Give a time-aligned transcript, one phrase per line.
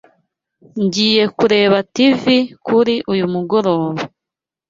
[0.83, 2.23] Ngiye kureba TV
[2.67, 3.99] kuri uyu mugoroba.